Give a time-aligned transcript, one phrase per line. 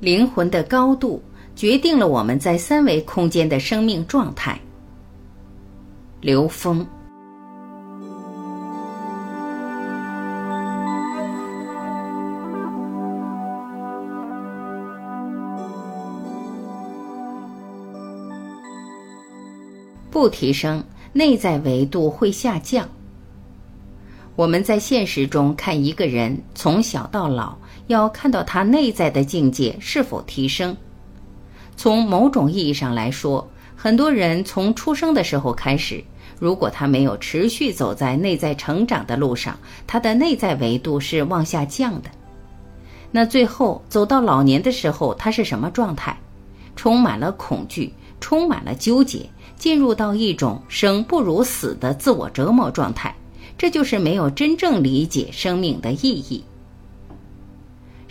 [0.00, 1.22] 灵魂的高度
[1.54, 4.58] 决定了我们在三维空间的生命状态。
[6.22, 6.86] 刘峰。
[20.10, 20.82] 不提升，
[21.12, 22.88] 内在维度会下降。
[24.34, 27.56] 我们在现实中看一个人从小到老，
[27.90, 30.76] 要看到他内在的境界是否提升。
[31.76, 36.02] 从某种意义上来说，很多人从出生的时候开始，
[36.38, 42.10] 如果他没有持续走在内在成长的路上，他的内在维度是往下降的。
[43.10, 46.16] 那最后走到老年的时候，他是什么状态？
[46.76, 49.28] 充满了恐惧，充满了纠结。
[49.56, 53.14] 进入到一种生不如死的自我折磨状态，
[53.58, 56.42] 这就是没有真正理解生命的意义。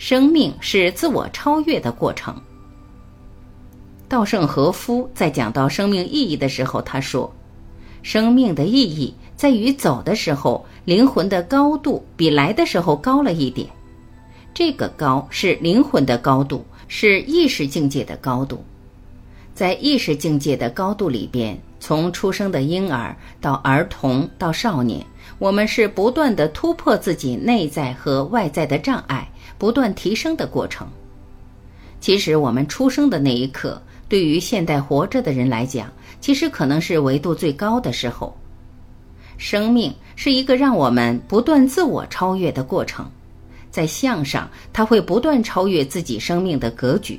[0.00, 2.34] 生命是自我超越的过程。
[4.08, 7.30] 稻盛和夫在讲到生命意义的时候，他说
[8.02, 13.68] ：“生命的意义在于走的时候，灵魂的高度比来的时候高了一点。
[14.54, 18.64] 这个高是灵魂的高度，是意识境界的高度。”
[19.54, 25.04] 在意识境界的高度里边，从出生的婴儿到儿童到少年，
[25.38, 29.26] 我们是不断的突破自己内在和外在的障碍，
[29.58, 30.86] 不断提升的过程。
[31.98, 38.36] 其实，我们出生的那一刻，对于现代活着的人来讲，其实可能是维度最高的时候。
[39.38, 43.10] 生命是一个让我们不断自我超越的过程，
[43.70, 47.18] 在向上，它会不断超越自己生命的格局。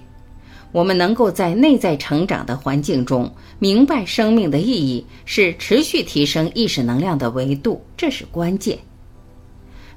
[0.72, 8.80] 我们能够在内在成长的环境中明白生命的意义，是持续提升意识能量的维度，这是关键。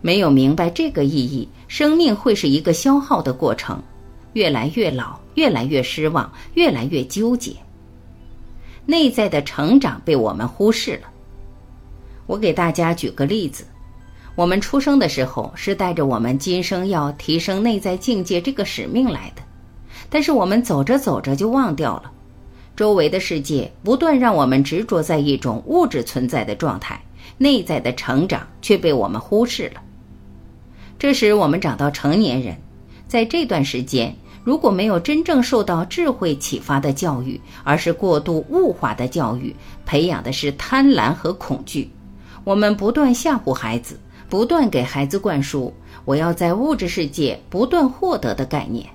[0.00, 3.80] 没有明白这个意义，生命会是一个消耗的过程，
[4.32, 7.52] 越来越老，越来越失望，越来越纠结。
[8.84, 11.08] 内在的成长被我们忽视了。
[12.26, 13.64] 我给大家举个例子：
[14.34, 19.43] 我们出生的时候是带着我们今生要提升内在境界这个使命来的。
[20.14, 22.12] 但是我们走着走着就忘掉了，
[22.76, 27.02] 周围的世界不断让我们执着在一种物质存在的状态，
[27.36, 29.82] 内在的成长却被我们忽视了。
[31.00, 32.56] 这时我们长到成年人，
[33.08, 34.14] 在这段时间
[34.44, 39.52] 如果没有真正受到智慧启发的教育，而是过度物化的教育，
[39.84, 41.90] 培养的是贪婪和恐惧，
[42.44, 43.98] 我们不断吓唬孩子，
[44.28, 48.88] 不断给孩子灌输我要在物质世界不断获得的概念。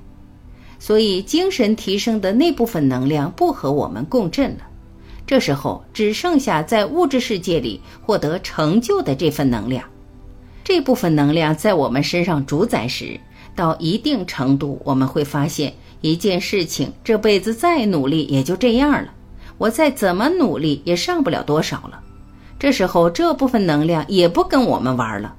[0.79, 4.61] 所以，精神提升的那部分能量不和我们共振了。
[5.27, 9.83] 这时候，只剩下在物质世界里获得成就的这份能量。
[10.63, 13.19] 这部分能量在我们身上主宰时，
[13.55, 19.13] 到一定程度，我们会发现一件事情：这辈子再努力也就这样了。
[19.57, 21.99] 我再怎么努力也上不了多少了。
[22.57, 25.35] 这时候，这部分能量也不跟我们玩了。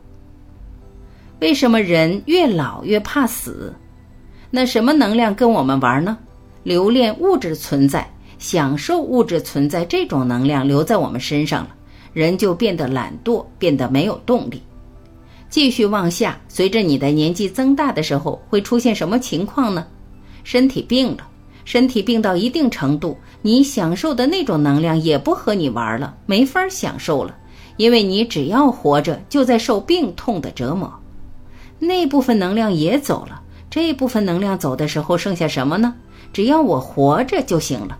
[1.40, 3.74] 为什么人越老越怕死？
[4.50, 6.18] 那什么能量跟我们玩呢？
[6.64, 11.70] 留恋物质存在，享受物质存在，这种能量留在我们身上了，
[12.12, 14.60] 人就变得懒惰，变得没有动力，
[15.48, 16.38] 继续往下。
[16.48, 19.86] 随着你的年纪增大的时候，会出现什么情况呢？
[20.42, 21.26] 身体病了，
[21.64, 27.34] 身体病到一定程度，你享受的那种能量也不和你玩了，没法享受了，
[27.76, 30.92] 因为你只要活着，就在受病痛的折磨，
[31.78, 33.39] 那部分能量也走了。
[33.70, 35.94] 这部分能量走的时候，剩下什么呢？
[36.32, 37.96] 只要我活着就行了。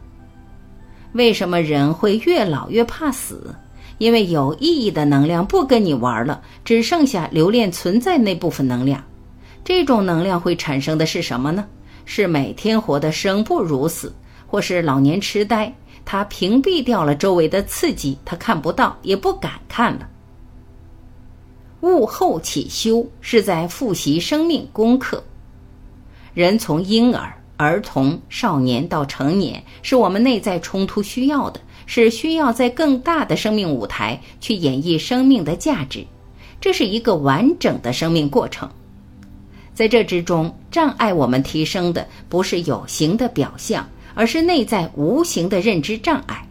[1.12, 3.54] 为什么人会越老越怕死？
[3.98, 9.02] 因为有意义的能量不跟你玩了，只剩下留恋存在那部分能量。
[9.62, 11.66] 这种能量会产生的是什么呢？
[12.04, 14.12] 是每天活得生不如死，
[14.46, 15.72] 或是老年痴呆。
[16.04, 20.08] 他屏蔽掉了周围的刺激，他看不到，也不敢看了。
[21.82, 25.22] 悟后起修，是在复习生命功课。
[26.40, 36.02] 人从婴儿、儿童、少年到成年，是我们内在冲突需要的，是需要在更大的生命舞台去演绎生命的价值。
[36.58, 38.66] 这是一个完整的生命过程，
[39.74, 46.42] 在这之中，障碍我们提升的不是有形的表象，而是内在无形的认知障碍。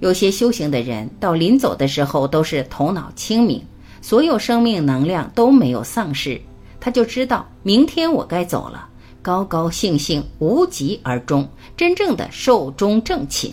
[0.00, 3.62] 有些修行的人到临走的时候都是头脑清明，
[4.02, 6.38] 所有生命能量都没有丧失。
[6.86, 8.86] 他就知道明天我该走了，
[9.20, 13.52] 高高兴兴无疾而终，真正的寿终正寝。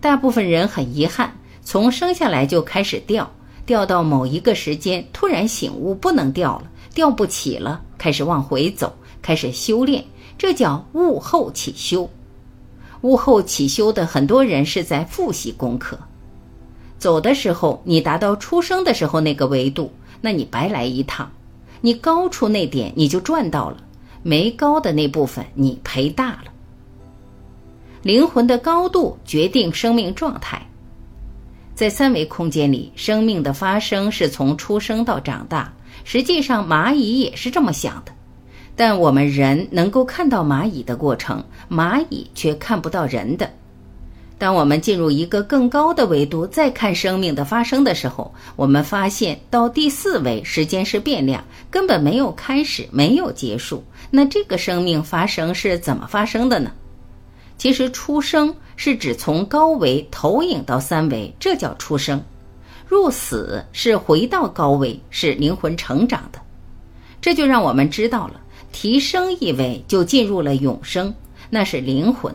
[0.00, 3.30] 大部分人很遗憾，从生下来就开始掉，
[3.66, 8.90] 掉到某一个时间突然醒悟不能掉了，掉不起了，开始往回走，
[9.20, 10.02] 开始修炼，
[10.38, 12.08] 这叫悟后起修。
[13.02, 15.98] 悟后起修的很多人是在复习功课。
[16.98, 21.26] 走的时候，你达到出生的时候那个维度，那你白来一趟；
[21.80, 23.76] 你高出那点，你就赚到了；
[24.22, 26.44] 没高的那部分，你赔大了。
[28.02, 30.60] 灵魂的高度决定生命状态。
[31.74, 35.72] 在三维空间里，生命的发生是从出生到长大。
[36.04, 38.12] 实际上，蚂蚁也是这么想的，
[38.74, 43.48] 但我们人能够看到蚂蚁的过程，蚂蚁却看不到人的。
[44.38, 53.82] 当我们进入一个更高的维度，再看生命的发生的时候，我们发现到第四维，时间是变量，根本没有开始，没有结束。
[54.10, 56.70] 那这个生命发生是怎么发生的呢？
[57.58, 62.20] 其实出生是指从高维投影到三维，这叫出生；
[62.86, 66.40] 入死是回到高维，是灵魂成长的。
[67.20, 71.12] 这就让我们知道了，提升一维就进入了永生，
[71.50, 72.32] 那是灵魂。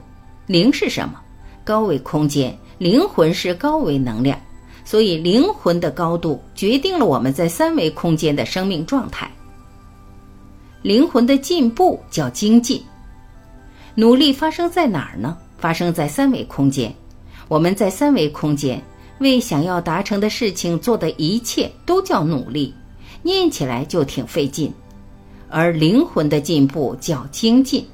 [0.47, 1.21] 灵是什么？
[1.63, 4.39] 高维空间，灵魂是高维能量，
[4.83, 9.31] 所以灵魂的高度决定了我们在三维空间的生命状态。
[10.81, 12.83] 灵魂的进步叫精进，
[13.95, 15.37] 努力发生在哪儿呢？
[15.57, 16.93] 发生在三维空间。
[17.47, 18.81] 我们在三维空间
[19.19, 22.73] 为想要达成的事情做的一切都叫努力，
[23.21, 24.73] 念起来就挺费劲，
[25.49, 27.85] 而灵魂的进步叫精进。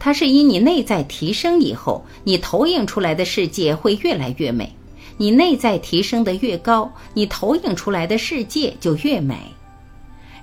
[0.00, 4.74] 它是以你内在提升以后，你投影出来的世界会越来越美。
[5.18, 9.36] 你内在提升的越高，你投影出来的世界就越美。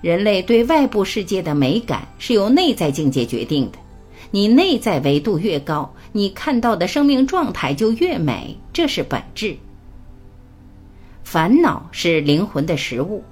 [0.01, 3.80] 人类对外部世界的美感是由内在境界决定的。
[4.30, 9.57] 你内在维度越高，你看到的生命状态就越美，这是本质。
[11.24, 13.24] 烦恼是灵魂的食物，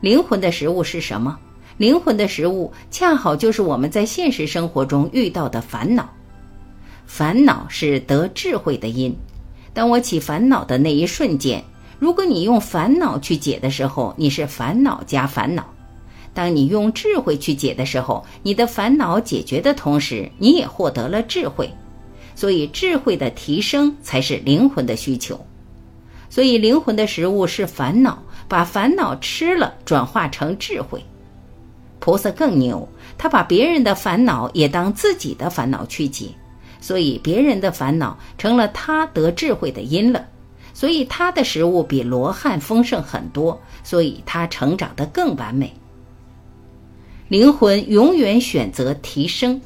[0.00, 1.36] 灵魂的食物是什么？
[1.82, 6.08] 灵魂的食物恰好就是我们在现实生活中遇到的烦恼。
[7.06, 9.12] 烦恼是得智慧的因。
[9.74, 11.60] 当我起烦恼的那一瞬间，
[11.98, 15.64] 如果你用烦恼去解的时候，你是烦恼加烦恼；
[16.32, 21.68] 当你用智慧去解的时候，你的烦恼解决的同时，你也获得了智慧。
[22.36, 25.44] 所以，智慧的提升才是灵魂的需求。
[26.30, 31.02] 所以，灵魂的食物是烦恼，把烦恼吃了，转化成智慧。
[32.04, 36.30] 菩萨更牛，他把别人的烦恼也当自己的烦恼去解，
[36.80, 40.26] 所以别人的烦恼成了他得智慧的因了。
[40.74, 45.72] 所以他的食物比罗汉丰盛很多，所以他成长得更完美。
[47.28, 49.60] 灵魂永远选择提升，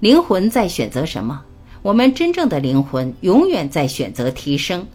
[0.00, 1.42] 灵魂在选择什么？
[1.80, 4.86] 我们真正的灵魂永远在选择提升。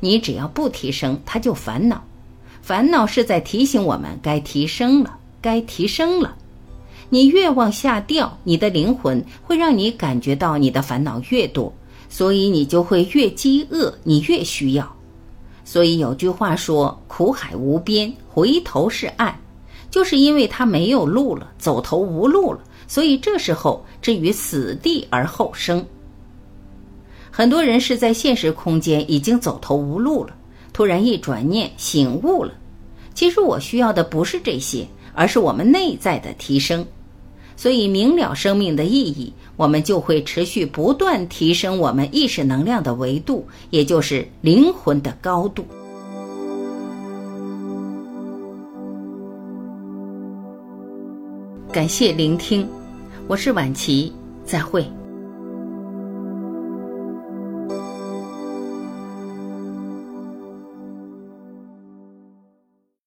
[0.00, 2.02] 你只要不提升，他就烦恼。
[2.62, 5.18] 烦恼是在提醒我们该提升了。
[5.42, 6.34] 该提升了，
[7.10, 11.70] 你越往下掉，你的灵魂会让你感觉到你的烦恼越多，
[12.08, 14.96] 所以你就会越饥饿，你越需要。
[15.64, 19.38] 所以有句话说：“苦海无边，回头是岸。”
[19.90, 25.84] 就是因为他没有路了，走投无路了，所以这时候至于死地而后生。
[27.30, 30.34] 很多人是在现实空间已经走投无路了，
[30.72, 32.54] 突然一转念醒悟了，
[33.12, 34.86] 其实我需要的不是这些。
[35.14, 36.86] 而是我们内在的提升，
[37.56, 45.64] 所以明了生命的意义，我们就会持续不断提升我们意识能量的维度，也就是灵魂的高度。
[51.72, 52.68] 感谢聆听，
[53.26, 54.12] 我是晚琪，
[54.44, 54.86] 再会。